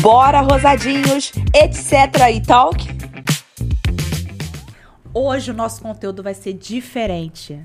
[0.00, 2.30] Bora, rosadinhos, etc.
[2.32, 2.86] e talk?
[5.12, 7.58] Hoje o nosso conteúdo vai ser diferente,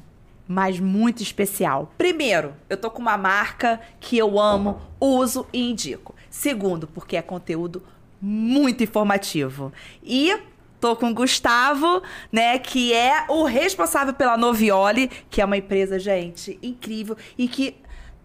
[0.47, 1.93] mas muito especial.
[1.95, 6.15] Primeiro, eu tô com uma marca que eu amo, uso e indico.
[6.27, 7.83] Segundo, porque é conteúdo
[8.19, 9.71] muito informativo.
[10.03, 10.35] E
[10.81, 15.99] tô com o Gustavo, né, que é o responsável pela Novioli, que é uma empresa,
[15.99, 17.75] gente, incrível e que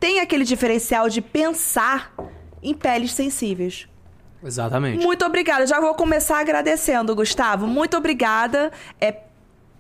[0.00, 2.14] tem aquele diferencial de pensar
[2.62, 3.86] em peles sensíveis.
[4.42, 5.04] Exatamente.
[5.04, 5.66] Muito obrigada.
[5.66, 7.66] Já vou começar agradecendo, Gustavo.
[7.66, 8.70] Muito obrigada.
[9.00, 9.16] É,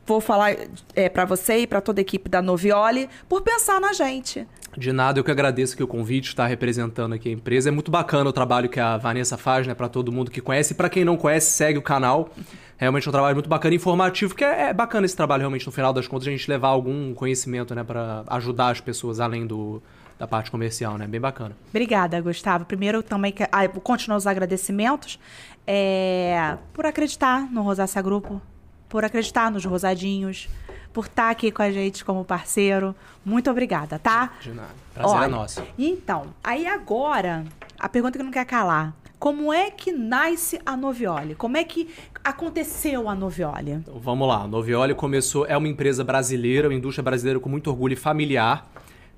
[0.06, 0.56] vou falar
[0.94, 4.46] é, para você e para toda a equipe da Novioli por pensar na gente.
[4.76, 7.68] De nada, eu que agradeço aqui o convite, estar representando aqui a empresa.
[7.68, 10.72] É muito bacana o trabalho que a Vanessa faz, né, para todo mundo que conhece.
[10.72, 12.30] E para quem não conhece, segue o canal.
[12.76, 15.66] Realmente é um trabalho muito bacana e informativo, que é, é, bacana esse trabalho realmente,
[15.66, 19.46] no final das contas, a gente levar algum conhecimento, né, para ajudar as pessoas além
[19.46, 19.82] do,
[20.18, 21.06] da parte comercial, né?
[21.06, 21.56] Bem bacana.
[21.68, 22.64] Obrigada, Gustavo.
[22.64, 25.18] Primeiro, também ah, continuar os agradecimentos
[25.66, 28.42] é, por acreditar no Rosácia Grupo,
[28.88, 30.48] por acreditar nos Rosadinhos,
[30.92, 32.94] por estar aqui com a gente como parceiro.
[33.24, 34.32] Muito obrigada, tá?
[34.40, 34.70] De nada.
[34.92, 35.62] Prazer é Olha, é nosso.
[35.78, 37.44] Então, aí agora,
[37.78, 38.92] a pergunta que não quer calar.
[39.18, 41.34] Como é que nasce a Novioli?
[41.34, 41.92] Como é que
[42.22, 43.72] aconteceu a Novioli?
[43.72, 44.42] Então, vamos lá.
[44.42, 48.70] A Novioli começou, é uma empresa brasileira, uma indústria brasileira com muito orgulho familiar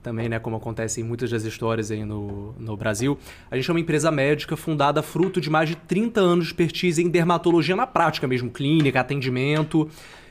[0.02, 3.18] também, né, como acontece em muitas das histórias aí no, no Brasil.
[3.50, 7.02] A gente é uma empresa médica fundada fruto de mais de 30 anos de expertise
[7.02, 9.88] em dermatologia na prática mesmo, clínica, atendimento.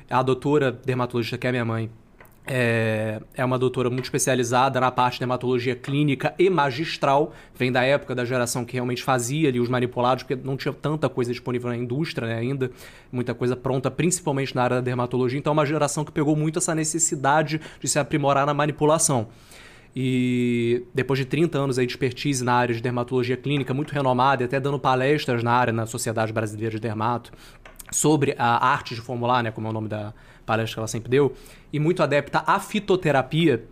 [0.10, 1.90] A doutora dermatologista, que é minha mãe,
[2.52, 7.32] é, é uma doutora muito especializada na parte de dermatologia clínica e magistral.
[7.54, 11.08] Vem da época da geração que realmente fazia ali os manipulados, porque não tinha tanta
[11.08, 12.72] coisa disponível na indústria né, ainda,
[13.12, 15.38] muita coisa pronta, principalmente na área da dermatologia.
[15.38, 19.28] Então, é uma geração que pegou muito essa necessidade de se aprimorar na manipulação.
[19.96, 24.42] E depois de 30 anos aí de expertise na área de dermatologia clínica, muito renomada,
[24.42, 27.32] e até dando palestras na área, na Sociedade Brasileira de Dermato,
[27.92, 30.14] sobre a arte de formular, né, como é o nome da
[30.50, 31.36] palestra que ela sempre deu,
[31.72, 33.64] e muito adepta à fitoterapia,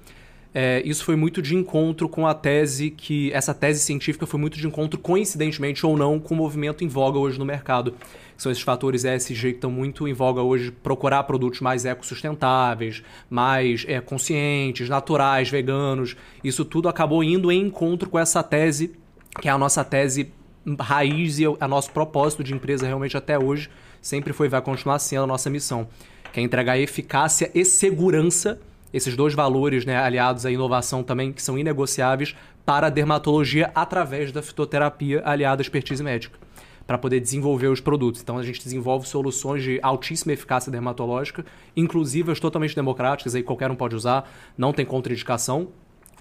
[0.53, 3.31] é, isso foi muito de encontro com a tese que.
[3.31, 7.19] Essa tese científica foi muito de encontro, coincidentemente ou não, com o movimento em voga
[7.19, 7.93] hoje no mercado.
[8.35, 13.83] São esses fatores ESG que estão muito em voga hoje, procurar produtos mais ecossustentáveis, mais
[13.87, 16.15] é, conscientes, naturais, veganos.
[16.43, 18.93] Isso tudo acabou indo em encontro com essa tese,
[19.41, 20.31] que é a nossa tese
[20.79, 23.69] raiz e o nosso propósito de empresa realmente até hoje,
[24.01, 25.87] sempre foi vai continuar sendo a nossa missão,
[26.31, 28.59] que é entregar eficácia e segurança
[28.93, 34.31] esses dois valores, né, aliados à inovação também, que são inegociáveis para a dermatologia através
[34.31, 36.37] da fitoterapia aliada à expertise médica,
[36.85, 38.21] para poder desenvolver os produtos.
[38.21, 41.45] Então a gente desenvolve soluções de altíssima eficácia dermatológica,
[41.75, 45.69] inclusivas totalmente democráticas, aí qualquer um pode usar, não tem contraindicação,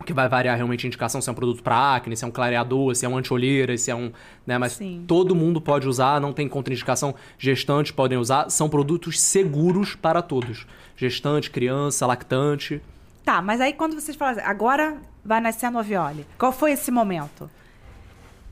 [0.05, 2.31] que vai variar realmente a indicação se é um produto para acne, se é um
[2.31, 4.13] clareador, se é um anti-olheira, se é um,
[4.47, 5.05] né, mas Sim.
[5.07, 10.67] todo mundo pode usar, não tem contraindicação, gestantes podem usar, são produtos seguros para todos.
[10.97, 12.81] Gestante, criança, lactante.
[13.25, 16.27] Tá, mas aí quando vocês falam, assim, agora vai nascer a Novioli.
[16.39, 17.51] Qual foi esse momento?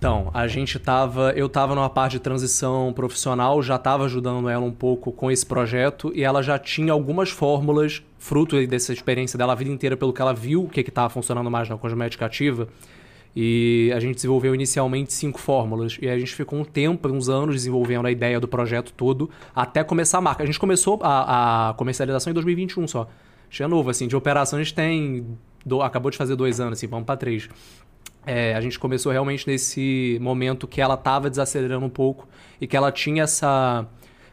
[0.04, 1.32] Então, a gente tava.
[1.34, 5.46] Eu tava numa parte de transição profissional, já tava ajudando ela um pouco com esse
[5.46, 10.12] projeto e ela já tinha algumas fórmulas, fruto dessa experiência dela a vida inteira, pelo
[10.12, 12.68] que ela viu o que estava funcionando mais na cosmética ativa.
[13.34, 15.96] E a gente desenvolveu inicialmente cinco fórmulas.
[16.02, 19.82] E a gente ficou um tempo, uns anos, desenvolvendo a ideia do projeto todo até
[19.82, 20.42] começar a marca.
[20.42, 23.08] A gente começou a, a comercialização em 2021 só.
[23.48, 25.26] Tinha novo, assim, de operação a gente tem.
[25.64, 27.48] Do, acabou de fazer dois anos, assim, vamos para três.
[28.26, 32.28] É, a gente começou realmente nesse momento que ela estava desacelerando um pouco
[32.60, 33.86] e que ela tinha essa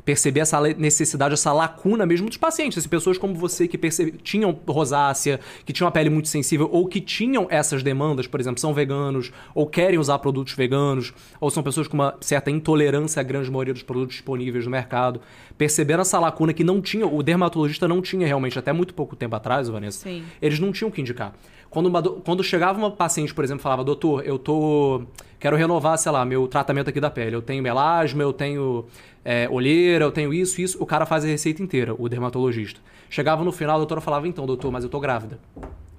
[0.03, 4.57] perceber essa necessidade, essa lacuna mesmo dos pacientes, assim, pessoas como você que percebe, tinham
[4.68, 8.74] rosácea, que tinham a pele muito sensível ou que tinham essas demandas, por exemplo, são
[8.74, 13.50] veganos ou querem usar produtos veganos, ou são pessoas com uma certa intolerância à grande
[13.50, 15.22] maioria dos produtos disponíveis no mercado,
[15.57, 19.35] perceberam essa lacuna que não tinha, o dermatologista não tinha realmente até muito pouco tempo
[19.35, 20.09] atrás, Vanessa.
[20.09, 20.24] Sim.
[20.41, 21.34] Eles não tinham que indicar.
[21.72, 25.04] Quando, uma, quando chegava uma paciente, por exemplo, falava, doutor, eu tô.
[25.40, 27.34] Quero renovar, sei lá, meu tratamento aqui da pele.
[27.34, 28.86] Eu tenho melasma, eu tenho
[29.24, 30.78] é, olheira, eu tenho isso, isso.
[30.84, 32.81] O cara faz a receita inteira, o dermatologista.
[33.10, 35.40] Chegava no final, a doutora falava, então, doutor, mas eu tô grávida.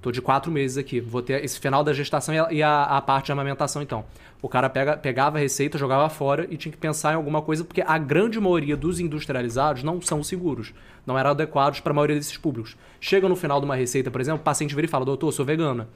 [0.03, 0.99] Tô de quatro meses aqui.
[0.99, 4.05] Vou ter esse final da gestação e a, a parte de amamentação, então.
[4.39, 7.63] O cara pega, pegava a receita, jogava fora e tinha que pensar em alguma coisa,
[7.63, 10.73] porque a grande maioria dos industrializados não são seguros
[11.05, 12.77] não eram adequados para a maioria desses públicos.
[12.99, 15.31] Chega no final de uma receita, por exemplo, o paciente vira e fala: Doutor, eu
[15.31, 15.87] sou vegana,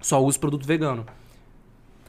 [0.00, 1.06] só uso produto vegano.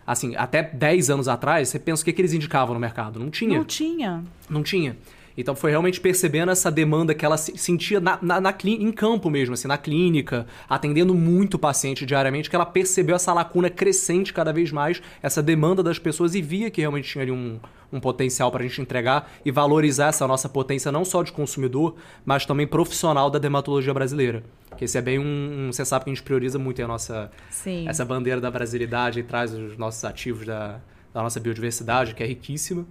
[0.05, 3.19] Assim, até 10 anos atrás, você pensa o que, que eles indicavam no mercado?
[3.19, 3.59] Não tinha.
[3.59, 4.23] Não tinha.
[4.49, 4.97] Não tinha.
[5.39, 9.53] Então foi realmente percebendo essa demanda que ela sentia na, na, na em campo mesmo,
[9.53, 14.69] assim, na clínica, atendendo muito paciente diariamente, que ela percebeu essa lacuna crescente cada vez
[14.69, 17.57] mais, essa demanda das pessoas e via que realmente tinha ali um,
[17.89, 21.95] um potencial para a gente entregar e valorizar essa nossa potência não só de consumidor,
[22.25, 24.43] mas também profissional da dermatologia brasileira.
[24.75, 27.31] Que esse é bem um, um você sabe que a gente prioriza muito a nossa
[27.49, 27.87] Sim.
[27.87, 30.81] essa bandeira da brasilidade e traz os nossos ativos da,
[31.13, 32.85] da nossa biodiversidade, que é riquíssima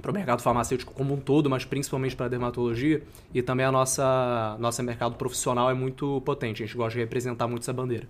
[0.00, 3.02] para o mercado farmacêutico como um todo, mas principalmente para a dermatologia.
[3.32, 6.62] E também a nossa nosso mercado profissional é muito potente.
[6.62, 8.06] A gente gosta de representar muito essa bandeira.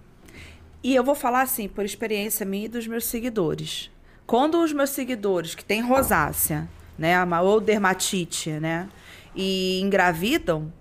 [0.82, 3.90] E eu vou falar assim, por experiência minha e dos meus seguidores.
[4.26, 6.68] Quando os meus seguidores que têm rosácea,
[6.98, 8.88] né, ou dermatite, né,
[9.34, 10.72] e engravidam,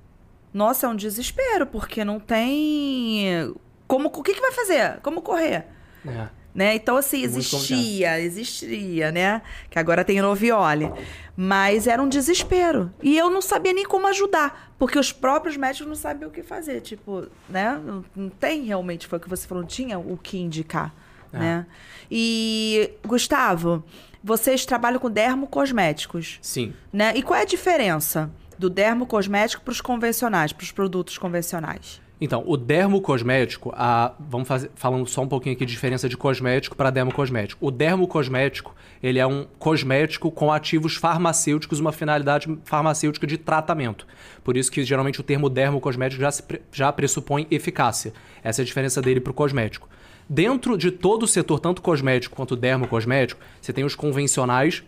[0.54, 3.54] nossa, é um desespero, porque não tem
[3.88, 5.00] como o que, que vai fazer?
[5.02, 5.66] Como correr?
[6.06, 6.28] É.
[6.56, 6.76] Né?
[6.76, 9.42] Então, assim, existia, existiria, né?
[9.70, 10.90] Que agora tem o Noviole.
[11.36, 12.94] Mas era um desespero.
[13.04, 16.42] E eu não sabia nem como ajudar, porque os próprios médicos não sabiam o que
[16.42, 16.80] fazer.
[16.80, 17.78] Tipo, né?
[17.86, 20.96] Não, não tem realmente, foi o que você falou, não tinha o que indicar,
[21.34, 21.38] é.
[21.38, 21.66] né?
[22.10, 23.84] E, Gustavo,
[24.24, 26.40] vocês trabalham com dermocosméticos.
[26.42, 26.74] Sim.
[26.92, 27.12] Né?
[27.18, 32.02] E qual é a diferença do dermocosmético para os convencionais, para os produtos convencionais?
[32.20, 36.76] Então, o dermocosmético, a, vamos fazer, falando só um pouquinho aqui de diferença de cosmético
[36.76, 37.66] para dermocosmético.
[37.66, 38.74] O dermocosmético,
[39.04, 44.08] ele é um cosmético com ativos farmacêuticos, uma finalidade farmacêutica de tratamento.
[44.44, 48.14] Por isso que geralmente o termo dermocosmético já, se, já pressupõe eficácia.
[48.42, 49.90] Essa é a diferença dele para o cosmético.
[50.28, 54.84] Dentro de todo o setor, tanto cosmético quanto dermocosmético, você tem os convencionais,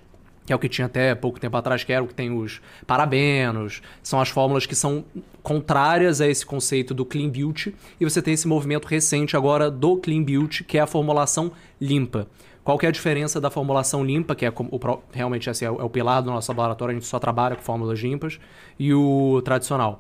[0.48, 2.62] que é o que tinha até pouco tempo atrás, que era o que tem os
[2.88, 5.04] parabenos, são as fórmulas que são
[5.44, 9.98] contrárias a esse conceito do clean beauty, e você tem esse movimento recente agora do
[9.98, 11.52] clean beauty, que é a formulação
[11.82, 12.28] limpa.
[12.64, 16.24] Qual é a diferença da formulação limpa, que é o, realmente assim, é o pilar
[16.24, 18.40] do nosso laboratório, a gente só trabalha com fórmulas limpas,
[18.80, 20.00] e o tradicional?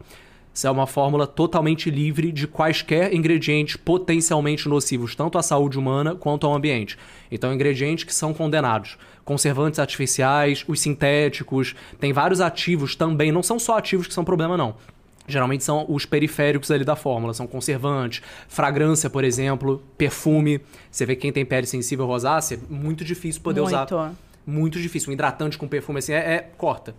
[0.58, 6.16] Isso é uma fórmula totalmente livre de quaisquer ingredientes potencialmente nocivos, tanto à saúde humana
[6.16, 6.98] quanto ao ambiente.
[7.30, 8.98] Então, ingredientes que são condenados.
[9.24, 14.58] Conservantes artificiais, os sintéticos, tem vários ativos também, não são só ativos que são problema,
[14.58, 14.74] não.
[15.28, 20.60] Geralmente são os periféricos ali da fórmula, são conservantes, fragrância, por exemplo, perfume.
[20.90, 23.76] Você vê que quem tem pele sensível rosácea, é muito difícil poder muito.
[23.76, 24.16] usar.
[24.44, 25.12] Muito difícil.
[25.12, 26.96] Um hidratante com perfume assim é, é corta.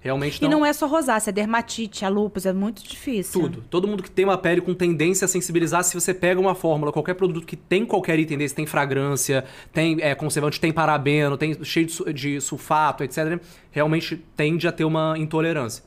[0.00, 0.48] Realmente não.
[0.48, 3.40] E não é só rosácea, é dermatite, a lúpus, é muito difícil.
[3.40, 3.64] Tudo.
[3.68, 6.92] Todo mundo que tem uma pele com tendência a sensibilizar, se você pega uma fórmula,
[6.92, 11.62] qualquer produto que tem qualquer item desse, tem fragrância, tem é, conservante, tem parabeno, tem
[11.64, 13.40] cheio de, de sulfato, etc.,
[13.72, 15.82] realmente tende a ter uma intolerância.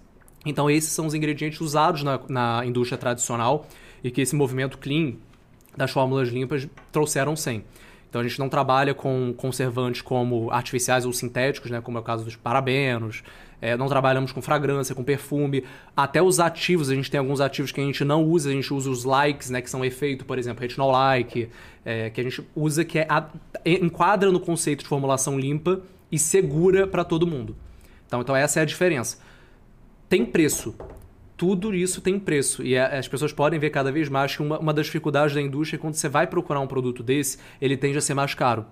[0.45, 3.65] Então, esses são os ingredientes usados na, na indústria tradicional
[4.03, 5.13] e que esse movimento clean
[5.77, 7.63] das fórmulas limpas trouxeram sem.
[8.11, 12.03] Então a gente não trabalha com conservantes como artificiais ou sintéticos, né, como é o
[12.03, 13.23] caso dos parabenos,
[13.61, 15.63] é, não trabalhamos com fragrância, com perfume.
[15.95, 18.73] Até os ativos, a gente tem alguns ativos que a gente não usa, a gente
[18.73, 19.61] usa os likes, né?
[19.61, 21.47] Que são efeito, por exemplo, retinol like,
[21.85, 23.29] é, que a gente usa, que é a,
[23.63, 25.79] enquadra no conceito de formulação limpa
[26.11, 27.55] e segura para todo mundo.
[28.07, 29.19] Então, então essa é a diferença.
[30.09, 30.75] Tem preço.
[31.41, 32.61] Tudo isso tem preço.
[32.61, 35.75] E as pessoas podem ver cada vez mais que uma, uma das dificuldades da indústria
[35.75, 38.63] é quando você vai procurar um produto desse, ele tende a ser mais caro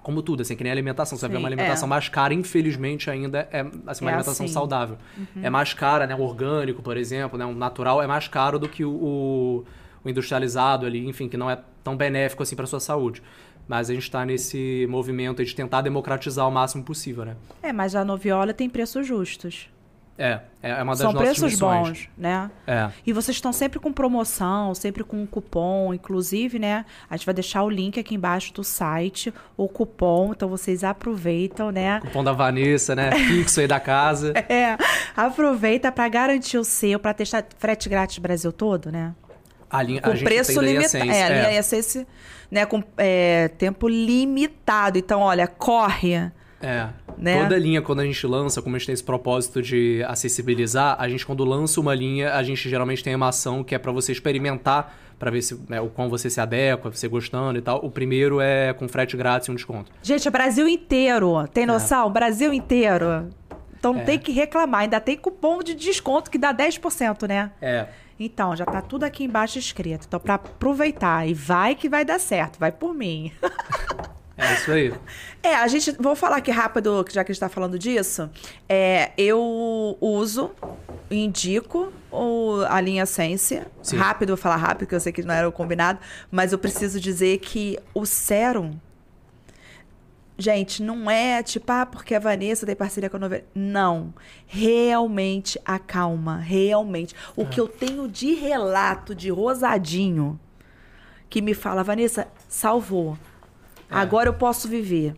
[0.00, 1.18] como tudo, assim, que nem alimentação.
[1.18, 1.90] Você vê uma alimentação é.
[1.90, 4.54] mais cara, infelizmente, ainda é assim, uma é alimentação assim.
[4.54, 4.96] saudável.
[5.18, 5.42] Uhum.
[5.42, 6.14] É mais cara, né?
[6.14, 7.44] O orgânico, por exemplo, né?
[7.44, 9.64] O natural é mais caro do que o, o,
[10.04, 13.24] o industrializado ali, enfim, que não é tão benéfico assim para sua saúde.
[13.66, 17.34] Mas a gente está nesse movimento de tentar democratizar o máximo possível, né?
[17.60, 19.68] É, mas a Noviola tem preços justos.
[20.16, 21.88] É, é uma das São nossas preços missões.
[21.88, 22.48] bons, né?
[22.66, 22.88] É.
[23.04, 26.84] E vocês estão sempre com promoção, sempre com cupom, inclusive, né?
[27.10, 31.72] A gente vai deixar o link aqui embaixo do site, o cupom, então vocês aproveitam,
[31.72, 32.00] né?
[32.00, 33.10] Cupom da Vanessa, né?
[33.26, 34.32] Fixo aí da casa.
[34.48, 34.78] É,
[35.16, 39.14] aproveita para garantir o seu, para testar frete grátis Brasil todo, né?
[39.68, 41.10] A linha, com a preço limitado.
[41.10, 41.56] É, a linha é.
[41.56, 42.06] Essence,
[42.48, 42.64] né?
[42.64, 44.96] Com é, tempo limitado.
[44.96, 46.30] Então, olha, corre
[46.64, 46.88] é.
[47.16, 47.42] Né?
[47.42, 51.08] Toda linha, quando a gente lança, como a gente tem esse propósito de acessibilizar, a
[51.08, 54.10] gente, quando lança uma linha, a gente geralmente tem uma ação que é para você
[54.10, 57.84] experimentar, para ver se, né, o quão você se adequa, você gostando e tal.
[57.84, 59.92] O primeiro é com frete grátis e um desconto.
[60.02, 61.46] Gente, é Brasil inteiro.
[61.48, 61.66] Tem é.
[61.66, 62.08] noção?
[62.08, 62.10] É.
[62.10, 63.28] Brasil inteiro.
[63.78, 64.02] Então é.
[64.02, 64.80] tem que reclamar.
[64.80, 67.52] Ainda tem cupom de desconto que dá 10%, né?
[67.60, 67.86] É.
[68.18, 70.06] Então, já tá tudo aqui embaixo escrito.
[70.06, 71.28] Então, para aproveitar.
[71.28, 72.58] E vai que vai dar certo.
[72.58, 73.32] Vai por mim.
[74.36, 74.92] É isso aí.
[75.44, 75.92] É, a gente.
[76.00, 78.30] Vou falar aqui rápido, já que a gente tá falando disso.
[78.66, 79.38] É, eu
[80.00, 80.52] uso,
[81.10, 83.60] indico o, a linha Sense.
[83.82, 83.96] Sim.
[83.98, 85.98] Rápido, vou falar rápido, que eu sei que não era o combinado.
[86.30, 88.78] Mas eu preciso dizer que o sérum
[90.36, 93.44] Gente, não é tipo, ah, porque a Vanessa tem parceria com a novela.
[93.54, 94.12] Não.
[94.46, 96.38] Realmente acalma.
[96.38, 97.14] Realmente.
[97.36, 97.44] O É.
[97.44, 100.40] que eu tenho de relato de Rosadinho
[101.30, 103.16] que me fala, Vanessa, salvou.
[103.90, 103.94] É.
[103.96, 105.14] Agora eu posso viver.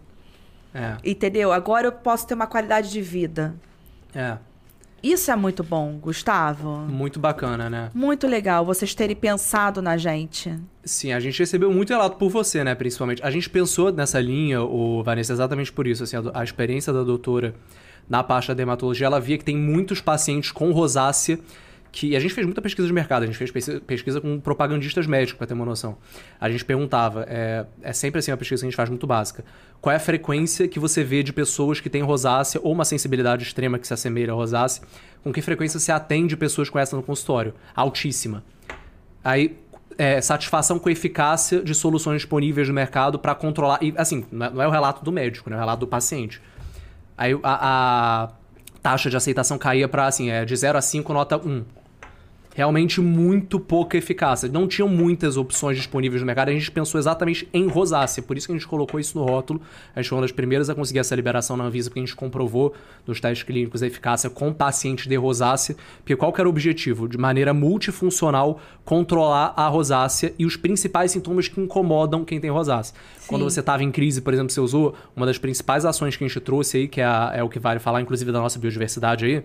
[0.75, 1.53] É, Entendeu?
[1.53, 3.55] Agora eu posso ter uma qualidade de vida.
[4.15, 4.39] é.
[5.03, 6.79] Isso é muito bom, Gustavo.
[6.79, 7.91] Muito bacana, né?
[7.95, 10.53] Muito legal vocês terem pensado na gente.
[10.85, 13.23] Sim, a gente recebeu muito relato por você, né, principalmente.
[13.23, 17.05] A gente pensou nessa linha, o Vanessa, exatamente por isso, assim, a, a experiência da
[17.05, 17.55] doutora
[18.09, 21.39] na parte da dermatologia, ela via que tem muitos pacientes com rosácea
[21.97, 23.51] que a gente fez muita pesquisa de mercado, a gente fez
[23.87, 25.97] pesquisa, com propagandistas médicos, para ter uma noção.
[26.39, 29.43] A gente perguntava, é, é sempre assim uma pesquisa que a gente faz muito básica,
[29.81, 33.45] qual é a frequência que você vê de pessoas que têm rosácea ou uma sensibilidade
[33.45, 34.83] extrema que se assemelha à rosácea,
[35.25, 37.55] com que frequência você atende pessoas com essa no consultório?
[37.75, 38.45] Altíssima.
[39.25, 39.57] Aí,
[39.97, 43.79] é, satisfação com eficácia de soluções disponíveis no mercado para controlar.
[43.83, 45.57] E, assim, não é, não é o relato do médico, né?
[45.57, 46.43] é o relato do paciente.
[47.17, 48.29] Aí a, a
[48.83, 51.65] taxa de aceitação caía para, assim, é, de 0 a 5, nota 1.
[52.57, 54.49] Realmente muito pouca eficácia.
[54.49, 56.49] Não tinham muitas opções disponíveis no mercado.
[56.49, 58.23] A gente pensou exatamente em rosácea.
[58.23, 59.61] Por isso que a gente colocou isso no rótulo.
[59.95, 62.17] A gente foi uma das primeiras a conseguir essa liberação na Anvisa, porque a gente
[62.17, 62.73] comprovou
[63.07, 65.77] nos testes clínicos a eficácia com pacientes de rosácea.
[65.99, 67.07] Porque qual que era o objetivo?
[67.07, 72.95] De maneira multifuncional, controlar a rosácea e os principais sintomas que incomodam quem tem rosácea.
[73.27, 76.27] Quando você estava em crise, por exemplo, você usou uma das principais ações que a
[76.27, 79.27] gente trouxe aí, que é, a- é o que vale falar, inclusive, da nossa biodiversidade
[79.27, 79.43] aí,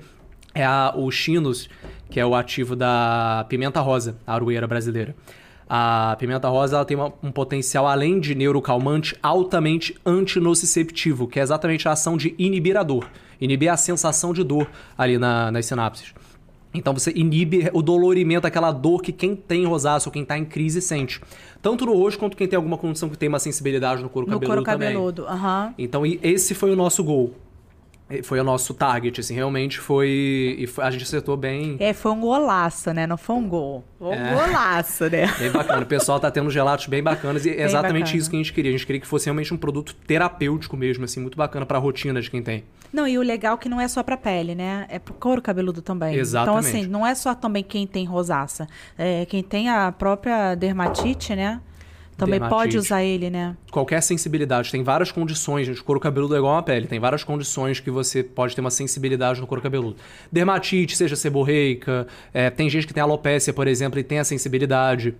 [0.53, 1.69] é a, o Chinos,
[2.09, 5.15] que é o ativo da pimenta rosa, a aroeira brasileira.
[5.69, 11.43] A pimenta rosa ela tem uma- um potencial, além de neurocalmante, altamente antinociceptivo, que é
[11.43, 13.07] exatamente a ação de inibir a dor.
[13.39, 14.67] Inibir a sensação de dor
[14.97, 16.13] ali na- nas sinapses.
[16.73, 20.45] Então você inibe o dolorimento, aquela dor que quem tem rosácea ou quem está em
[20.45, 21.21] crise sente.
[21.61, 24.33] Tanto no rosto quanto quem tem alguma condição que tem uma sensibilidade no couro No
[24.39, 24.89] cabeludo couro também.
[24.93, 25.25] cabeludo.
[25.27, 25.73] Aham.
[25.77, 27.33] Então, e esse foi o nosso gol.
[28.23, 30.55] Foi o nosso target, assim, realmente foi.
[30.59, 31.77] E foi- a gente acertou bem.
[31.79, 33.07] É, foi um golaço, né?
[33.07, 33.83] Não foi um gol.
[33.97, 34.33] Foi um É.
[34.33, 35.27] golaço, né?
[35.39, 35.81] Bem bacana.
[35.83, 38.17] O pessoal tá tendo relatos bem bacanas e é exatamente bacana.
[38.17, 38.69] isso que a gente queria.
[38.69, 42.21] A gente queria que fosse realmente um produto terapêutico mesmo, assim, muito bacana pra rotina
[42.21, 42.63] de quem tem.
[42.91, 44.85] Não, e o legal é que não é só pra pele, né?
[44.89, 46.15] É pro couro cabeludo também.
[46.15, 46.67] Exatamente.
[46.67, 48.67] Então, assim, não é só também quem tem rosácea.
[48.97, 51.61] É, quem tem a própria dermatite, né?
[52.25, 53.55] Também pode usar ele, né?
[53.71, 55.81] Qualquer sensibilidade, tem várias condições, gente.
[55.81, 58.71] O couro cabeludo é igual uma pele, tem várias condições que você pode ter uma
[58.71, 59.95] sensibilidade no couro cabeludo.
[60.31, 65.13] Dermatite, seja seborreica, é, tem gente que tem alopécia, por exemplo, e tem a sensibilidade.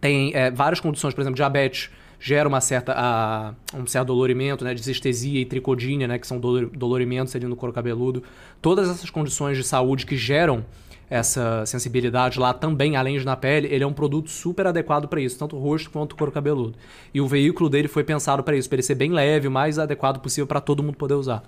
[0.00, 4.72] Tem é, várias condições, por exemplo, diabetes gera uma certa, a- um certo dolorimento, né?
[4.72, 6.18] Disestesia e tricodínia, né?
[6.18, 8.22] Que são dolor- dolorimentos ali no couro cabeludo.
[8.62, 10.64] Todas essas condições de saúde que geram
[11.08, 15.20] essa sensibilidade lá também, além de na pele, ele é um produto super adequado para
[15.20, 16.74] isso, tanto o rosto quanto o couro cabeludo.
[17.12, 19.78] E o veículo dele foi pensado para isso, para ele ser bem leve, o mais
[19.78, 21.42] adequado possível para todo mundo poder usar.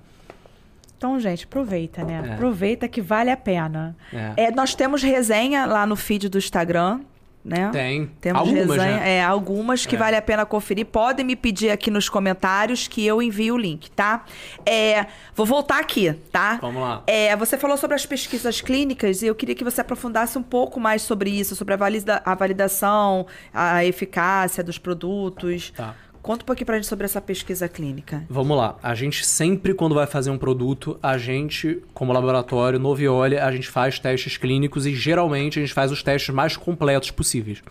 [0.96, 2.24] Então, gente, aproveita, né?
[2.26, 2.32] É.
[2.34, 3.94] Aproveita que vale a pena.
[4.12, 4.44] É.
[4.44, 7.00] É, nós temos resenha lá no feed do Instagram,
[7.46, 7.70] né?
[7.72, 8.10] Tem.
[8.20, 9.16] Temos Algumas, resenha, né?
[9.18, 9.98] é, algumas que É.
[9.98, 10.84] vale a pena conferir.
[10.86, 14.24] Podem me pedir aqui nos comentários que eu envio o link, tá?
[14.66, 16.58] É, vou voltar aqui, tá?
[16.60, 17.02] Vamos lá.
[17.06, 20.80] É, você falou sobre as pesquisas clínicas e eu queria que você aprofundasse um pouco
[20.80, 25.70] mais sobre isso, sobre a, valida- a validação, a eficácia dos produtos.
[25.76, 25.94] Tá.
[26.26, 28.24] Conta um pouquinho pra gente sobre essa pesquisa clínica.
[28.28, 28.76] Vamos lá.
[28.82, 33.52] A gente sempre, quando vai fazer um produto, a gente, como laboratório, no Viole, a
[33.52, 37.62] gente faz testes clínicos e geralmente a gente faz os testes mais completos possíveis.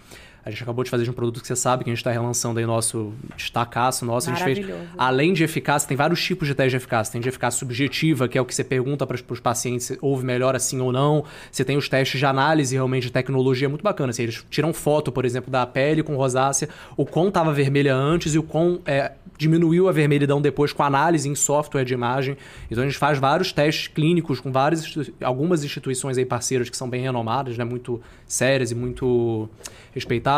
[0.45, 2.11] A gente acabou de fazer de um produto que você sabe que a gente está
[2.11, 4.29] relançando aí nosso destacaço nosso.
[4.29, 7.11] A gente fez, além de eficácia, tem vários tipos de teste de eficácia.
[7.11, 10.23] Tem de eficácia subjetiva, que é o que você pergunta para os pacientes se houve
[10.23, 11.25] melhor assim ou não.
[11.51, 14.11] Você tem os testes de análise realmente de tecnologia muito bacana.
[14.11, 18.35] Assim, eles tiram foto, por exemplo, da pele com rosácea, o quão estava vermelha antes
[18.35, 22.37] e o quão é, diminuiu a vermelhidão depois com análise em software de imagem.
[22.69, 26.89] Então a gente faz vários testes clínicos com várias algumas instituições aí parceiras que são
[26.89, 29.49] bem renomadas, né, muito sérias e muito
[29.93, 30.34] respeitadas.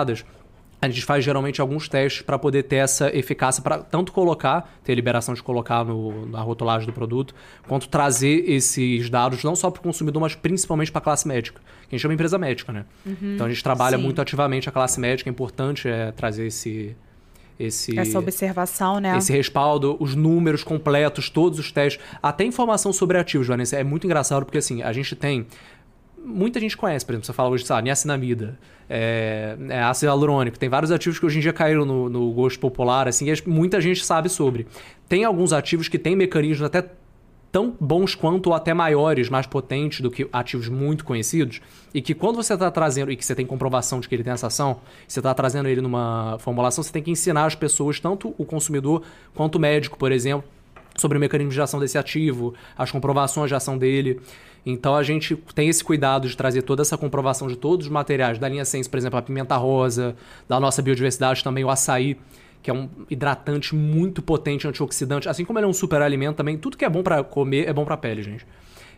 [0.79, 4.93] A gente faz geralmente alguns testes para poder ter essa eficácia para tanto colocar, ter
[4.93, 7.33] liberação de colocar no, na rotulagem do produto,
[7.67, 11.59] quanto trazer esses dados não só para o consumidor, mas principalmente para a classe médica.
[11.89, 12.85] Que a gente chama empresa médica, né?
[13.33, 14.03] Então a gente trabalha Sim.
[14.03, 16.95] muito ativamente a classe médica, é importante é, trazer esse
[17.59, 19.17] esse Essa observação, né?
[19.17, 23.77] esse respaldo, os números completos, todos os testes, até informação sobre ativos, Vanessa.
[23.77, 25.47] É muito engraçado porque assim, a gente tem.
[26.29, 30.67] Muita gente conhece, por exemplo, você fala hoje, sabe, niacinamida, é, é, ácido hialurônico, tem
[30.67, 34.03] vários ativos que hoje em dia caíram no, no gosto popular, assim, e muita gente
[34.03, 34.67] sabe sobre.
[35.07, 36.83] Tem alguns ativos que têm mecanismos até
[37.49, 41.61] tão bons quanto ou até maiores, mais potentes do que ativos muito conhecidos,
[41.93, 44.33] e que quando você está trazendo, e que você tem comprovação de que ele tem
[44.33, 48.35] essa ação, você está trazendo ele numa formulação, você tem que ensinar as pessoas, tanto
[48.37, 49.01] o consumidor
[49.33, 50.43] quanto o médico, por exemplo,
[50.97, 54.19] sobre o mecanismo de ação desse ativo, as comprovações de ação dele.
[54.65, 58.37] Então a gente tem esse cuidado de trazer toda essa comprovação de todos os materiais
[58.37, 60.15] da linha Sense, por exemplo, a pimenta rosa,
[60.49, 62.17] da nossa biodiversidade também o açaí,
[62.61, 66.57] que é um hidratante muito potente, antioxidante, assim como ele é um super alimento também,
[66.57, 68.45] tudo que é bom para comer é bom para a pele, gente.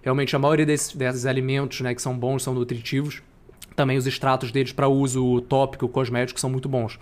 [0.02, 3.22] Realmente a maioria desses, desses alimentos, né, que são bons, são nutritivos.
[3.76, 6.98] Também os extratos deles para uso tópico, cosmético são muito bons.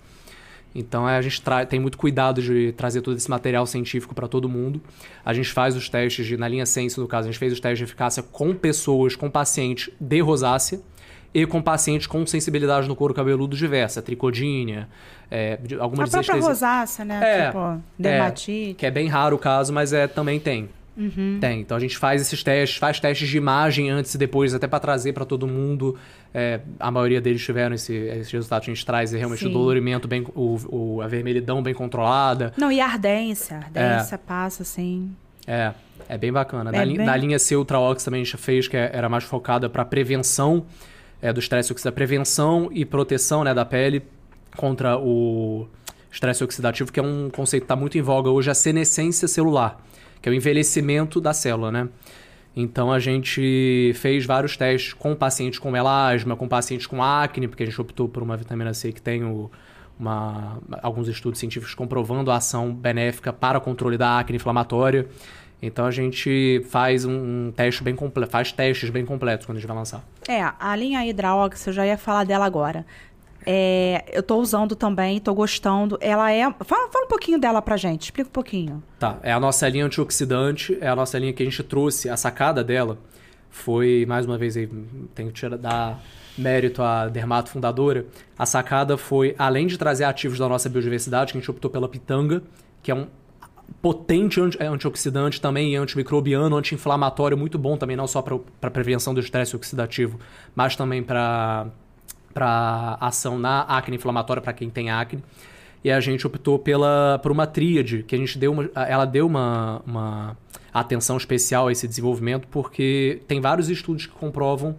[0.77, 4.79] Então a gente tem muito cuidado de trazer todo esse material científico para todo mundo.
[5.25, 7.59] A gente faz os testes de, na linha Sense, no caso, a gente fez os
[7.59, 10.79] testes de eficácia com pessoas, com pacientes de rosácea
[11.33, 14.87] e com pacientes com sensibilidade no couro cabeludo diversa, tricodínia,
[15.31, 17.19] é, algumas A própria rosácea, né?
[17.23, 18.71] É, tipo, dermatite.
[18.71, 20.69] É, que é bem raro o caso, mas é, também tem.
[20.97, 21.37] Uhum.
[21.39, 21.61] Tem.
[21.61, 24.79] Então a gente faz esses testes, faz testes de imagem antes e depois, até para
[24.79, 25.95] trazer para todo mundo.
[26.33, 28.63] É, a maioria deles tiveram esse, esse resultado.
[28.63, 29.49] A gente traz realmente Sim.
[29.49, 32.51] o dolorimento bem, o, o, a vermelhidão bem controlada.
[32.57, 33.57] Não, e a ardência.
[33.57, 34.17] A ardência é.
[34.17, 35.11] passa assim.
[35.45, 35.71] É,
[36.09, 36.71] é bem bacana.
[36.71, 36.97] É na, bem...
[36.97, 39.85] na linha C Ultra Ox também a gente fez, que é, era mais focada para
[39.85, 40.65] prevenção
[41.21, 44.01] é, do estresse oxidativo, prevenção e proteção né, da pele
[44.55, 45.67] contra o
[46.11, 49.79] estresse oxidativo, que é um conceito que está muito em voga hoje, a senescência celular
[50.21, 51.89] que é o envelhecimento da célula, né?
[52.55, 57.61] Então a gente fez vários testes com pacientes com melasma, com pacientes com acne, porque
[57.61, 59.51] a gente optou por uma vitamina C que tem o,
[59.99, 65.07] uma, alguns estudos científicos comprovando a ação benéfica para o controle da acne inflamatória.
[65.61, 69.59] Então a gente faz um, um teste bem completo, faz testes bem completos quando a
[69.59, 70.03] gente vai lançar.
[70.27, 72.85] É, a linha Hidraox, eu já ia falar dela agora.
[73.49, 75.97] É, eu estou usando também, estou gostando.
[76.01, 76.43] Ela é.
[76.65, 78.83] Fala, fala um pouquinho dela pra gente, explica um pouquinho.
[78.99, 82.09] Tá, é a nossa linha antioxidante, é a nossa linha que a gente trouxe.
[82.09, 82.97] A sacada dela
[83.49, 84.67] foi, mais uma vez, aí,
[85.15, 86.03] tenho que dar
[86.37, 88.05] mérito à dermato fundadora.
[88.37, 91.87] A sacada foi, além de trazer ativos da nossa biodiversidade, que a gente optou pela
[91.87, 92.43] pitanga,
[92.83, 93.07] que é um
[93.81, 99.21] potente anti é, antioxidante também, antimicrobiano, anti-inflamatório, muito bom também, não só para prevenção do
[99.21, 100.19] estresse oxidativo,
[100.53, 101.67] mas também para
[102.37, 105.23] para ação na acne inflamatória para quem tem acne.
[105.83, 109.25] E a gente optou pela, por uma tríade, que a gente deu uma, ela deu
[109.25, 110.37] uma, uma
[110.71, 114.75] atenção especial a esse desenvolvimento, porque tem vários estudos que comprovam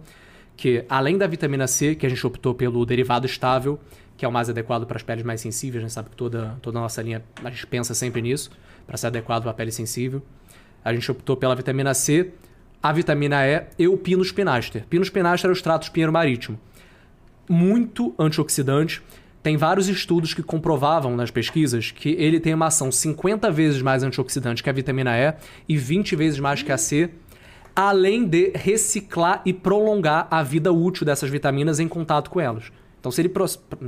[0.55, 3.77] que, além da vitamina C, que a gente optou pelo derivado estável,
[4.15, 6.57] que é o mais adequado para as peles mais sensíveis, a gente sabe que toda,
[6.61, 8.51] toda a nossa linha, a gente pensa sempre nisso,
[8.87, 10.21] para ser adequado para a pele sensível.
[10.83, 12.31] A gente optou pela vitamina C,
[12.81, 14.85] a vitamina E e o pinus pinaster.
[14.89, 16.57] Pinus pinaster é o extrato pinheiro marítimo
[17.49, 19.01] muito antioxidante.
[19.41, 24.03] Tem vários estudos que comprovavam nas pesquisas que ele tem uma ação 50 vezes mais
[24.03, 25.33] antioxidante que a vitamina E
[25.67, 27.09] e 20 vezes mais que a C,
[27.75, 32.71] além de reciclar e prolongar a vida útil dessas vitaminas em contato com elas.
[32.99, 33.31] Então, se ele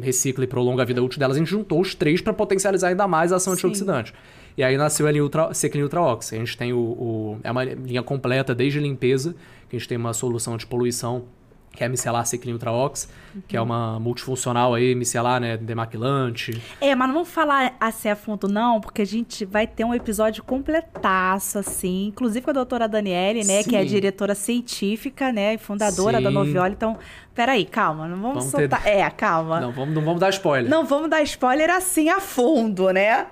[0.01, 3.07] recicla e prolonga a vida útil delas, a gente juntou os três para potencializar ainda
[3.07, 3.59] mais a ação Sim.
[3.59, 4.13] antioxidante.
[4.57, 6.31] E aí nasceu a linha Ultra, Seclin Ultra Ox.
[6.31, 9.35] A gente tem o, o, É uma linha completa, desde limpeza,
[9.69, 11.25] que a gente tem uma solução de poluição
[11.73, 13.41] que é micelar Seclin Ultra Ox, uhum.
[13.47, 16.61] que é uma multifuncional aí, micelar, né, demaquilante.
[16.81, 19.93] É, mas não vamos falar assim a fundo não, porque a gente vai ter um
[19.93, 23.69] episódio completaço, assim, inclusive com a doutora Daniele, né, Sim.
[23.69, 26.23] que é diretora científica, né, e fundadora Sim.
[26.23, 26.97] da Novioli, então,
[27.33, 28.83] peraí, calma, não vamos, vamos soltar...
[28.83, 28.89] Ter...
[28.89, 29.59] É, calma.
[29.59, 30.69] Não vamos, não vamos dar spoiler.
[30.69, 33.27] Não vamos dar spoiler assim a fundo, né?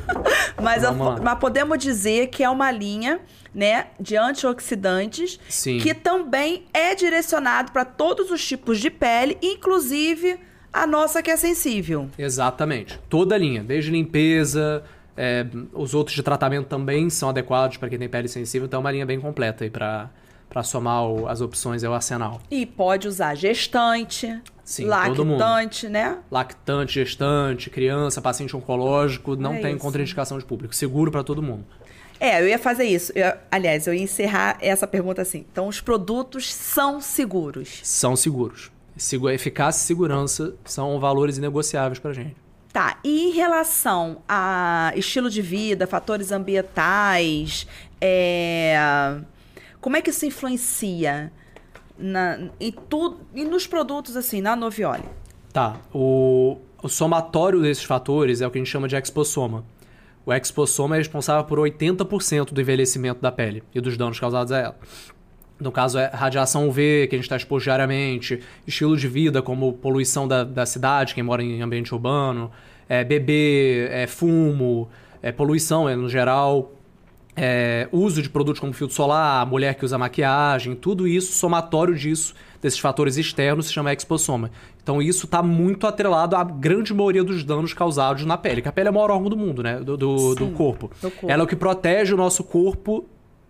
[0.60, 3.20] mas, a, mas podemos dizer que é uma linha
[3.54, 5.78] né, de antioxidantes, Sim.
[5.78, 10.38] que também é direcionado para todos os tipos de pele, inclusive
[10.72, 12.10] a nossa que é sensível.
[12.18, 12.98] Exatamente.
[13.08, 14.82] Toda a linha, desde limpeza,
[15.16, 18.80] é, os outros de tratamento também são adequados para quem tem pele sensível, então é
[18.80, 20.10] uma linha bem completa aí para
[20.48, 22.40] para somar o, as opções é o arsenal.
[22.50, 26.18] E pode usar gestante, Sim, lactante, né?
[26.30, 29.80] Lactante, gestante, criança, paciente oncológico, não é tem isso.
[29.80, 30.74] contraindicação de público.
[30.74, 31.64] Seguro para todo mundo.
[32.18, 33.12] É, eu ia fazer isso.
[33.14, 35.44] Eu, aliás, eu ia encerrar essa pergunta assim.
[35.50, 37.80] Então, os produtos são seguros?
[37.82, 38.70] São seguros.
[39.32, 42.36] Eficácia e segurança são valores inegociáveis para gente.
[42.72, 42.98] Tá.
[43.04, 47.66] E em relação a estilo de vida, fatores ambientais,
[48.00, 48.76] é...
[49.84, 51.30] como é que isso influencia
[51.98, 55.04] na, em tudo, e nos produtos assim, na Novioli?
[55.52, 55.76] Tá.
[55.92, 59.62] O, o somatório desses fatores é o que a gente chama de exposoma.
[60.24, 64.58] O exposoma é responsável por 80% do envelhecimento da pele e dos danos causados a
[64.58, 64.78] ela.
[65.60, 69.74] No caso, é radiação UV, que a gente está exposto diariamente, estilo de vida, como
[69.74, 72.50] poluição da, da cidade, quem mora em ambiente urbano,
[72.88, 74.88] é, bebê, é, fumo,
[75.20, 76.72] é, poluição é, no geral.
[77.36, 82.34] É, uso de produtos como filtro solar, mulher que usa maquiagem, tudo isso, somatório disso,
[82.62, 84.50] desses fatores externos, se chama exposoma.
[84.82, 88.72] Então isso está muito atrelado à grande maioria dos danos causados na pele, que a
[88.72, 89.80] pele é o maior órgão do mundo, né?
[89.80, 90.90] Do, do, do corpo.
[91.00, 91.30] do corpo.
[91.30, 93.04] Ela é o que protege o nosso corpo,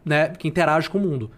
[0.05, 0.29] né?
[0.29, 1.31] Que interage com o mundo.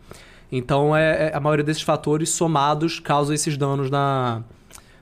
[0.50, 4.42] Então é, é- a maioria desses fatores somados causam esses danos na,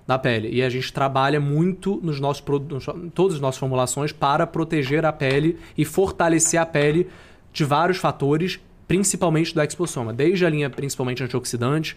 [0.07, 0.49] na pele.
[0.51, 5.13] E a gente trabalha muito nos nossos produtos, todas as nossas formulações para proteger a
[5.13, 7.09] pele e fortalecer a pele
[7.55, 10.13] de vários fatores, principalmente do exposoma.
[10.13, 11.97] Desde a linha principalmente antioxidante,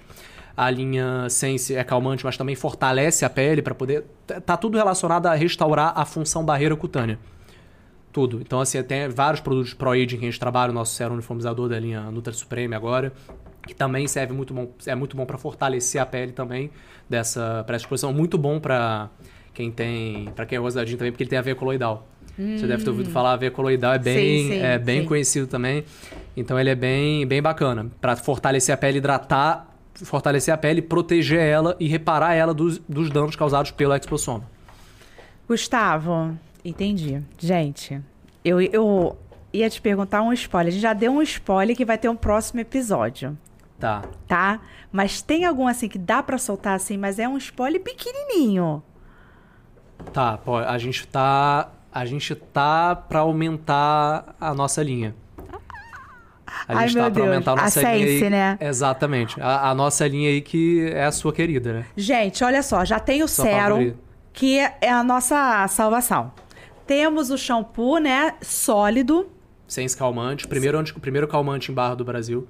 [0.55, 4.05] a linha Sense é calmante, mas também fortalece a pele para poder.
[4.25, 7.19] tá- Tá tudo relacionado a restaurar a função barreira cutânea.
[8.13, 8.39] Tudo.
[8.41, 11.79] Então, assim, tem vários produtos Pro-Aging que a gente trabalha, o nosso sérum uniformizador da
[11.79, 13.11] linha Nutra Supreme agora,
[13.67, 16.71] que também serve muito bom, é muito bom para fortalecer a pele também
[17.09, 19.09] dessa para exposição, muito bom para
[19.53, 22.07] quem tem, para quem é rosadinho também, porque ele tem a veia coloidal.
[22.37, 25.07] Você deve ter ouvido falar, a veia coloidal é bem, Sim, sim, é bem sim.
[25.07, 25.83] conhecido também.
[26.35, 31.39] Então ele é bem, bem bacana para fortalecer a pele, hidratar, fortalecer a pele, proteger
[31.39, 34.43] ela e reparar ela dos, dos danos causados pelo exposoma.
[35.47, 37.21] Gustavo, entendi.
[37.39, 37.99] Gente,
[38.45, 39.17] eu, eu
[39.51, 40.67] ia te perguntar um spoiler.
[40.69, 43.37] A gente já deu um spoiler que vai ter um próximo episódio,
[43.79, 44.03] Tá.
[44.27, 44.59] tá?
[44.91, 48.81] Mas tem algum assim que dá pra soltar assim, mas é um spoiler pequenininho.
[50.13, 51.69] Tá, pô, a gente tá.
[51.97, 55.15] A gente tá pra aumentar a nossa linha.
[56.67, 57.33] A Ai, gente meu tá pra Deus.
[57.33, 58.07] aumentar a A nossa linha.
[58.07, 58.29] Sense, aí.
[58.29, 58.57] né?
[58.61, 59.41] Exatamente.
[59.41, 61.85] A, a nossa linha aí que é a sua querida, né?
[61.95, 63.97] Gente, olha só, já tem o Sua favorita.
[64.31, 66.31] que é a nossa salvação.
[66.85, 69.27] Temos o shampoo, né, sólido.
[69.67, 70.47] Sem escalmante.
[70.47, 72.47] Primeiro, anti- primeiro calmante em barra do Brasil.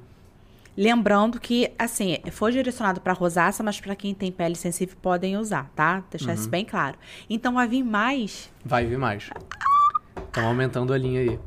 [0.78, 5.72] Lembrando que, assim, foi direcionado para rosácea, mas para quem tem pele sensível podem usar,
[5.76, 6.04] tá?
[6.12, 6.34] Deixar Uhum.
[6.36, 6.96] isso bem claro.
[7.28, 8.50] Então vai vir mais.
[8.64, 9.30] Vai vir mais.
[10.28, 11.40] Estão aumentando a linha aí.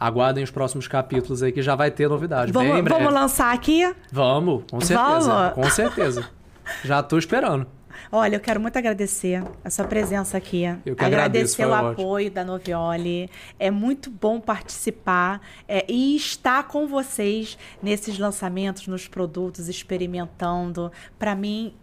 [0.00, 2.50] Aguardem os próximos capítulos aí que já vai ter novidade.
[2.52, 3.94] Vamos, vamos lançar aqui.
[4.12, 5.32] Vamos, com certeza.
[5.32, 5.54] Vamos?
[5.54, 6.30] Com certeza.
[6.84, 7.66] Já tô esperando.
[8.10, 10.64] Olha, eu quero muito agradecer a sua presença aqui.
[10.84, 12.04] Eu que agradecer agradeço, o ótimo.
[12.04, 13.30] apoio da Novioli.
[13.58, 20.90] É muito bom participar é, e estar com vocês nesses lançamentos, nos produtos, experimentando.
[21.18, 21.74] Para mim,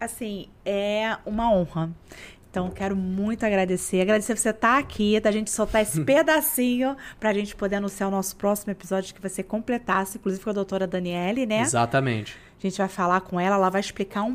[0.00, 1.90] assim, é uma honra.
[2.56, 4.00] Então, quero muito agradecer.
[4.00, 8.34] Agradecer você estar aqui, da gente soltar esse pedacinho pra gente poder anunciar o nosso
[8.34, 11.60] próximo episódio que vai ser completasse, inclusive com a doutora Daniele, né?
[11.60, 12.34] Exatamente.
[12.58, 14.34] A gente vai falar com ela, ela vai explicar um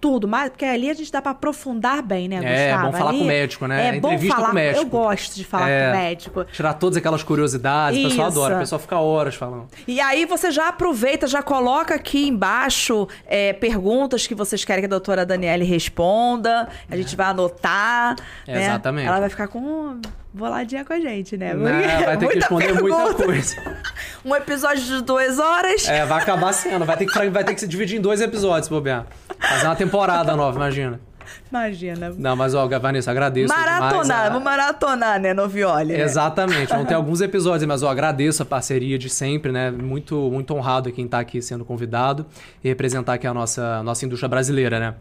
[0.00, 2.90] tudo, mas porque ali a gente dá pra aprofundar bem, né, É, Gustavo?
[2.90, 3.86] bom falar Ali com o médico, né?
[3.88, 4.80] É bom Entrevista falar, com o médico.
[4.84, 5.82] eu gosto de falar É.
[5.84, 6.44] com o médico.
[6.46, 8.38] Tirar todas aquelas curiosidades, o pessoal Isso.
[8.38, 9.68] adora, o pessoal fica horas falando.
[9.86, 14.86] E aí você já aproveita, já coloca aqui embaixo é, perguntas que vocês querem que
[14.86, 16.68] a doutora Daniele responda.
[16.90, 18.16] A gente vai anotar.
[18.46, 18.64] né?
[18.64, 19.06] Exatamente.
[19.06, 20.00] Ela vai ficar com
[20.32, 21.52] boladinha com a gente, né?
[21.54, 22.02] Né?
[22.04, 23.24] Vai ter que Muita responder muita pergunta.
[23.24, 23.56] coisa.
[24.22, 25.88] Um episódio de duas horas.
[25.88, 26.84] É, vai acabar sendo.
[26.84, 29.06] Vai ter que, vai ter que se dividir em dois episódios, bobear.
[29.40, 31.00] Fazer uma temporada nova, imagina.
[31.48, 32.10] Imagina.
[32.18, 33.52] Não, mas ó, Vanessa, agradeço.
[33.54, 35.92] maratonar, a- vamos maratonar, né, Novioli?
[35.92, 36.00] né?
[36.00, 39.70] Exatamente, vão ter alguns episódios, mas eu agradeço a parceria de sempre, né?
[39.70, 42.26] Muito, muito honrado quem tá aqui sendo convidado
[42.64, 44.94] e representar aqui a nossa, nossa indústria brasileira, né?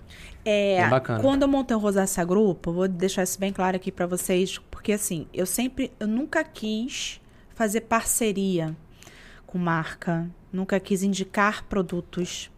[0.45, 1.19] É, Bem bacana.
[1.19, 4.93] quando eu montei o Rosácea Grupo, vou deixar isso bem claro aqui pra vocês, porque
[4.93, 7.19] assim, eu sempre, eu nunca quis
[7.55, 8.75] fazer parceria
[9.45, 12.49] com marca, nunca quis indicar produtos,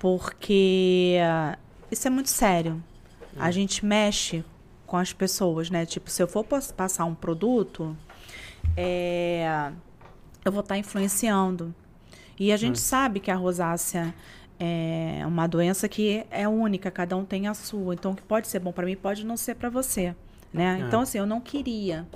[0.00, 1.56] porque ah,
[1.90, 2.82] isso é muito sério.
[3.38, 4.42] A gente mexe
[4.86, 5.86] com as pessoas, né?
[5.86, 7.96] Tipo, se eu for pas- passar um produto,
[8.76, 9.70] é,
[10.44, 11.72] eu vou estar influenciando.
[12.38, 14.12] E a gente sabe que a rosácea
[14.58, 17.94] é uma doença que é única, cada um tem a sua.
[17.94, 20.16] Então, o que pode ser bom para mim pode não ser para você,
[20.52, 20.80] né?
[20.80, 20.86] É.
[20.86, 22.06] Então, assim, eu não queria.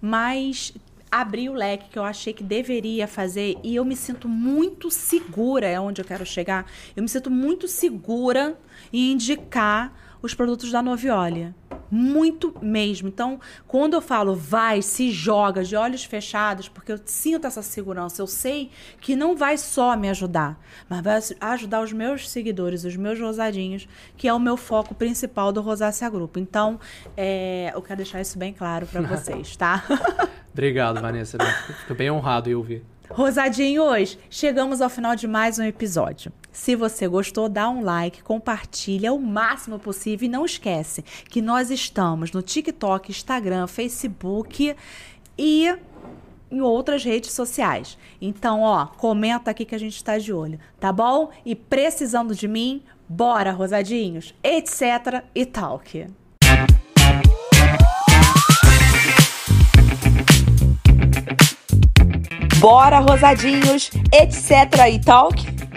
[0.00, 0.74] Mas
[1.10, 5.66] abri o leque que eu achei que deveria fazer e eu me sinto muito segura,
[5.66, 6.66] é onde eu quero chegar.
[6.94, 8.56] Eu me sinto muito segura
[8.92, 11.54] em indicar os produtos da Novioli.
[11.90, 13.08] Muito mesmo.
[13.08, 18.22] Então, quando eu falo vai, se joga de olhos fechados, porque eu sinto essa segurança,
[18.22, 21.20] eu sei que não vai só me ajudar, mas vai
[21.52, 26.08] ajudar os meus seguidores, os meus rosadinhos, que é o meu foco principal do Rosácea
[26.08, 26.38] Grupo.
[26.38, 26.78] Então,
[27.16, 29.84] é, eu quero deixar isso bem claro para vocês, tá?
[30.52, 31.38] Obrigado, Vanessa.
[31.80, 32.84] Fico bem honrado em ouvir.
[33.12, 36.32] Rosadinhos, chegamos ao final de mais um episódio.
[36.52, 41.70] Se você gostou, dá um like, compartilha o máximo possível e não esquece que nós
[41.70, 44.76] estamos no TikTok, Instagram, Facebook
[45.36, 45.76] e
[46.50, 47.98] em outras redes sociais.
[48.20, 51.30] Então, ó, comenta aqui que a gente está de olho, tá bom?
[51.44, 56.06] E precisando de mim, bora, rosadinhos, etc e talk.
[62.60, 64.86] Bora, rosadinhos, etc.
[64.92, 65.69] e talk.